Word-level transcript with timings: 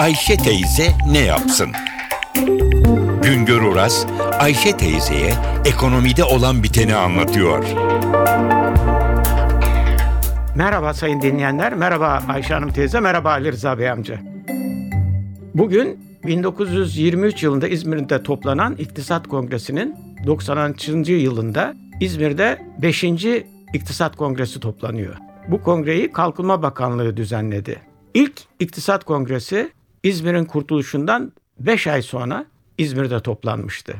Ayşe 0.00 0.36
teyze 0.36 0.92
ne 1.10 1.18
yapsın? 1.18 1.68
Güngör 3.22 3.62
Oras, 3.62 4.06
Ayşe 4.38 4.76
teyzeye 4.76 5.32
ekonomide 5.64 6.24
olan 6.24 6.62
biteni 6.62 6.94
anlatıyor. 6.94 7.64
Merhaba 10.54 10.94
sayın 10.94 11.22
dinleyenler, 11.22 11.74
merhaba 11.74 12.22
Ayşe 12.28 12.54
Hanım 12.54 12.72
teyze, 12.72 13.00
merhaba 13.00 13.30
Ali 13.30 13.52
Rıza 13.52 13.78
Bey 13.78 13.90
amca. 13.90 14.18
Bugün 15.54 16.04
1923 16.26 17.42
yılında 17.42 17.68
İzmir'de 17.68 18.22
toplanan 18.22 18.76
İktisat 18.78 19.28
Kongresi'nin 19.28 19.96
90. 20.26 20.74
yılında 21.06 21.74
İzmir'de 22.00 22.58
5. 22.82 23.04
İktisat 23.74 24.16
Kongresi 24.16 24.60
toplanıyor. 24.60 25.16
Bu 25.48 25.62
kongreyi 25.62 26.12
Kalkınma 26.12 26.62
Bakanlığı 26.62 27.16
düzenledi. 27.16 27.80
İlk 28.14 28.40
İktisat 28.60 29.04
Kongresi 29.04 29.70
İzmir'in 30.02 30.44
kurtuluşundan 30.44 31.32
5 31.58 31.86
ay 31.86 32.02
sonra 32.02 32.46
İzmir'de 32.78 33.20
toplanmıştı. 33.20 33.94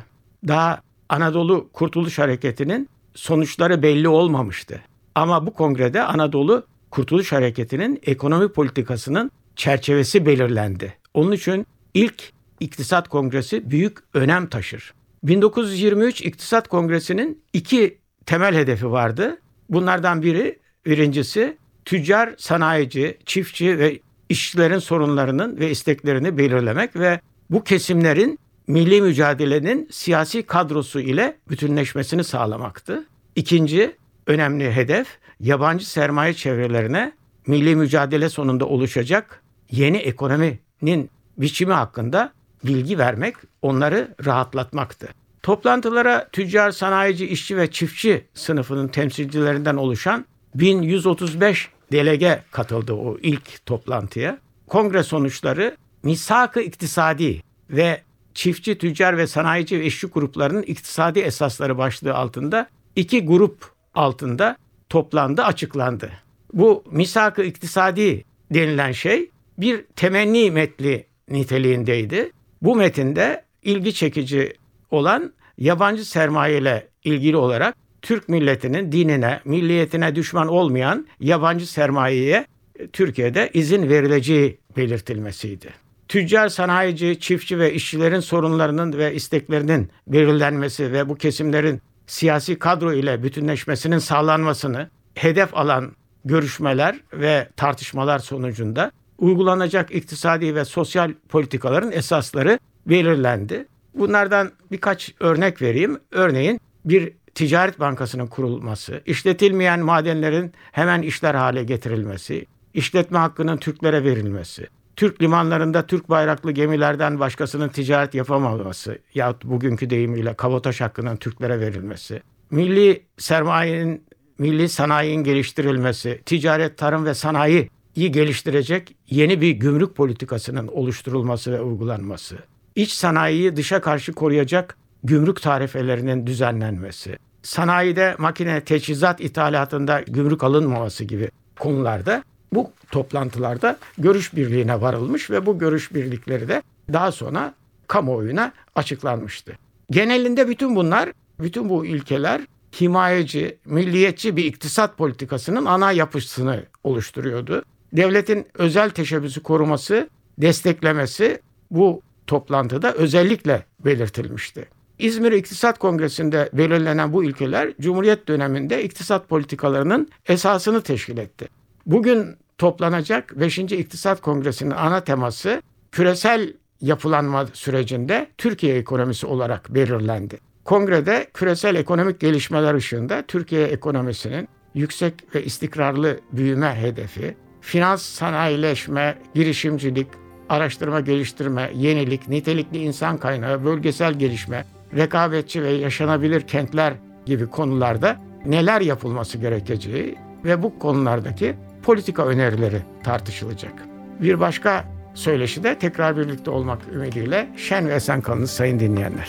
Daha 0.48 0.82
Anadolu 1.08 1.68
Kurtuluş 1.72 2.18
Hareketi'nin 2.18 2.88
sonuçları 3.14 3.82
belli 3.82 4.08
olmamıştı. 4.08 4.80
Ama 5.14 5.46
bu 5.46 5.54
kongrede 5.54 6.02
Anadolu 6.02 6.66
Kurtuluş 6.90 7.32
Hareketi'nin 7.32 8.00
ekonomi 8.06 8.48
politikasının 8.48 9.30
çerçevesi 9.56 10.26
belirlendi. 10.26 10.94
Onun 11.14 11.32
için 11.32 11.66
ilk 11.94 12.32
İktisat 12.60 13.08
Kongresi 13.08 13.70
büyük 13.70 13.98
önem 14.14 14.46
taşır. 14.46 14.94
1923 15.22 16.20
İktisat 16.22 16.68
Kongresi'nin 16.68 17.42
iki 17.52 17.98
temel 18.26 18.54
hedefi 18.54 18.90
vardı. 18.90 19.38
Bunlardan 19.70 20.22
biri 20.22 20.58
birincisi 20.86 21.56
tüccar, 21.84 22.34
sanayici, 22.38 23.18
çiftçi 23.26 23.78
ve 23.78 24.00
işçilerin 24.30 24.78
sorunlarının 24.78 25.60
ve 25.60 25.70
isteklerini 25.70 26.38
belirlemek 26.38 26.96
ve 26.96 27.20
bu 27.50 27.64
kesimlerin 27.64 28.38
milli 28.66 29.02
mücadelenin 29.02 29.88
siyasi 29.90 30.42
kadrosu 30.42 31.00
ile 31.00 31.36
bütünleşmesini 31.48 32.24
sağlamaktı. 32.24 33.04
İkinci 33.36 33.96
önemli 34.26 34.72
hedef 34.72 35.06
yabancı 35.40 35.90
sermaye 35.90 36.34
çevrelerine 36.34 37.12
milli 37.46 37.76
mücadele 37.76 38.28
sonunda 38.28 38.66
oluşacak 38.66 39.42
yeni 39.70 39.96
ekonominin 39.96 41.10
biçimi 41.38 41.72
hakkında 41.72 42.32
bilgi 42.64 42.98
vermek, 42.98 43.34
onları 43.62 44.14
rahatlatmaktı. 44.26 45.08
Toplantılara 45.42 46.28
tüccar, 46.32 46.70
sanayici, 46.70 47.26
işçi 47.26 47.56
ve 47.56 47.70
çiftçi 47.70 48.24
sınıfının 48.34 48.88
temsilcilerinden 48.88 49.76
oluşan 49.76 50.24
1135 50.54 51.68
delege 51.92 52.42
katıldı 52.50 52.92
o 52.92 53.18
ilk 53.22 53.66
toplantıya. 53.66 54.38
Kongre 54.66 55.02
sonuçları 55.02 55.76
misak-ı 56.02 56.60
iktisadi 56.60 57.42
ve 57.70 58.02
çiftçi, 58.34 58.78
tüccar 58.78 59.16
ve 59.16 59.26
sanayici 59.26 59.80
ve 59.80 59.84
işçi 59.84 60.06
gruplarının 60.06 60.62
iktisadi 60.62 61.18
esasları 61.18 61.78
başlığı 61.78 62.14
altında 62.14 62.68
iki 62.96 63.26
grup 63.26 63.70
altında 63.94 64.56
toplandı, 64.88 65.42
açıklandı. 65.42 66.10
Bu 66.52 66.84
misak-ı 66.90 67.42
iktisadi 67.42 68.24
denilen 68.50 68.92
şey 68.92 69.30
bir 69.58 69.84
temenni 69.96 70.50
metli 70.50 71.06
niteliğindeydi. 71.28 72.32
Bu 72.62 72.76
metinde 72.76 73.44
ilgi 73.62 73.94
çekici 73.94 74.56
olan 74.90 75.32
yabancı 75.58 76.04
sermaye 76.04 76.58
ile 76.58 76.88
ilgili 77.04 77.36
olarak 77.36 77.76
Türk 78.02 78.28
milletinin 78.28 78.92
dinine, 78.92 79.40
milliyetine 79.44 80.14
düşman 80.14 80.48
olmayan 80.48 81.06
yabancı 81.20 81.66
sermayeye 81.66 82.46
Türkiye'de 82.92 83.50
izin 83.54 83.88
verileceği 83.88 84.58
belirtilmesiydi. 84.76 85.68
Tüccar, 86.08 86.48
sanayici, 86.48 87.20
çiftçi 87.20 87.58
ve 87.58 87.74
işçilerin 87.74 88.20
sorunlarının 88.20 88.92
ve 88.92 89.14
isteklerinin 89.14 89.90
belirlenmesi 90.06 90.92
ve 90.92 91.08
bu 91.08 91.14
kesimlerin 91.14 91.80
siyasi 92.06 92.58
kadro 92.58 92.92
ile 92.92 93.22
bütünleşmesinin 93.22 93.98
sağlanmasını 93.98 94.88
hedef 95.14 95.56
alan 95.56 95.92
görüşmeler 96.24 97.00
ve 97.12 97.48
tartışmalar 97.56 98.18
sonucunda 98.18 98.92
uygulanacak 99.18 99.94
iktisadi 99.94 100.54
ve 100.54 100.64
sosyal 100.64 101.12
politikaların 101.28 101.92
esasları 101.92 102.58
belirlendi. 102.86 103.66
Bunlardan 103.94 104.50
birkaç 104.72 105.14
örnek 105.20 105.62
vereyim. 105.62 105.98
Örneğin 106.10 106.60
bir 106.84 107.12
ticaret 107.34 107.80
bankasının 107.80 108.26
kurulması, 108.26 109.02
işletilmeyen 109.06 109.80
madenlerin 109.80 110.52
hemen 110.72 111.02
işler 111.02 111.34
hale 111.34 111.64
getirilmesi, 111.64 112.46
işletme 112.74 113.18
hakkının 113.18 113.56
Türklere 113.56 114.04
verilmesi, 114.04 114.66
Türk 114.96 115.22
limanlarında 115.22 115.86
Türk 115.86 116.10
bayraklı 116.10 116.52
gemilerden 116.52 117.20
başkasının 117.20 117.68
ticaret 117.68 118.14
yapamaması 118.14 118.98
yahut 119.14 119.44
bugünkü 119.44 119.90
deyimiyle 119.90 120.34
kabotaj 120.34 120.80
hakkının 120.80 121.16
Türklere 121.16 121.60
verilmesi, 121.60 122.22
milli 122.50 123.02
sermayenin, 123.18 124.04
milli 124.38 124.68
sanayinin 124.68 125.24
geliştirilmesi, 125.24 126.22
ticaret, 126.26 126.78
tarım 126.78 127.04
ve 127.04 127.14
sanayiyi 127.14 127.70
geliştirecek 127.96 128.96
yeni 129.10 129.40
bir 129.40 129.50
gümrük 129.50 129.96
politikasının 129.96 130.68
oluşturulması 130.68 131.52
ve 131.52 131.60
uygulanması, 131.60 132.36
iç 132.74 132.90
sanayiyi 132.92 133.56
dışa 133.56 133.80
karşı 133.80 134.12
koruyacak 134.12 134.76
gümrük 135.04 135.42
tarifelerinin 135.42 136.26
düzenlenmesi, 136.26 137.18
sanayide 137.42 138.14
makine 138.18 138.60
teçhizat 138.60 139.20
ithalatında 139.20 140.00
gümrük 140.00 140.44
alınmaması 140.44 141.04
gibi 141.04 141.30
konularda 141.58 142.24
bu 142.52 142.72
toplantılarda 142.90 143.78
görüş 143.98 144.34
birliğine 144.34 144.80
varılmış 144.80 145.30
ve 145.30 145.46
bu 145.46 145.58
görüş 145.58 145.94
birlikleri 145.94 146.48
de 146.48 146.62
daha 146.92 147.12
sonra 147.12 147.54
kamuoyuna 147.86 148.52
açıklanmıştı. 148.74 149.52
Genelinde 149.90 150.48
bütün 150.48 150.76
bunlar, 150.76 151.12
bütün 151.40 151.68
bu 151.68 151.86
ilkeler 151.86 152.40
himayeci, 152.80 153.58
milliyetçi 153.64 154.36
bir 154.36 154.44
iktisat 154.44 154.98
politikasının 154.98 155.64
ana 155.64 155.92
yapısını 155.92 156.64
oluşturuyordu. 156.84 157.62
Devletin 157.92 158.46
özel 158.54 158.90
teşebbüsü 158.90 159.42
koruması, 159.42 160.08
desteklemesi 160.38 161.40
bu 161.70 162.02
toplantıda 162.26 162.92
özellikle 162.94 163.64
belirtilmişti. 163.84 164.68
İzmir 165.00 165.32
İktisat 165.32 165.78
Kongresi'nde 165.78 166.50
belirlenen 166.52 167.12
bu 167.12 167.24
ilkeler 167.24 167.72
Cumhuriyet 167.80 168.28
döneminde 168.28 168.84
iktisat 168.84 169.28
politikalarının 169.28 170.08
esasını 170.28 170.82
teşkil 170.82 171.18
etti. 171.18 171.48
Bugün 171.86 172.36
toplanacak 172.58 173.40
5. 173.40 173.58
İktisat 173.58 174.20
Kongresi'nin 174.20 174.70
ana 174.70 175.04
teması 175.04 175.62
küresel 175.92 176.52
yapılanma 176.80 177.46
sürecinde 177.52 178.28
Türkiye 178.38 178.76
ekonomisi 178.76 179.26
olarak 179.26 179.74
belirlendi. 179.74 180.38
Kongrede 180.64 181.26
küresel 181.34 181.74
ekonomik 181.74 182.20
gelişmeler 182.20 182.74
ışığında 182.74 183.22
Türkiye 183.28 183.66
ekonomisinin 183.66 184.48
yüksek 184.74 185.14
ve 185.34 185.44
istikrarlı 185.44 186.20
büyüme 186.32 186.74
hedefi, 186.74 187.36
finans 187.60 188.02
sanayileşme, 188.02 189.18
girişimcilik, 189.34 190.06
araştırma 190.48 191.00
geliştirme, 191.00 191.70
yenilik, 191.74 192.28
nitelikli 192.28 192.78
insan 192.78 193.18
kaynağı, 193.18 193.64
bölgesel 193.64 194.14
gelişme, 194.14 194.64
rekabetçi 194.96 195.62
ve 195.62 195.70
yaşanabilir 195.70 196.40
kentler 196.40 196.92
gibi 197.26 197.46
konularda 197.46 198.16
neler 198.46 198.80
yapılması 198.80 199.38
gerekeceği 199.38 200.16
ve 200.44 200.62
bu 200.62 200.78
konulardaki 200.78 201.54
politika 201.82 202.26
önerileri 202.26 202.82
tartışılacak. 203.04 203.72
Bir 204.20 204.40
başka 204.40 204.84
söyleşi 205.14 205.62
de 205.62 205.78
tekrar 205.78 206.16
birlikte 206.16 206.50
olmak 206.50 206.78
ümidiyle 206.92 207.48
şen 207.56 207.88
ve 207.88 207.94
esen 207.94 208.20
kalınız 208.20 208.50
sayın 208.50 208.80
dinleyenler. 208.80 209.28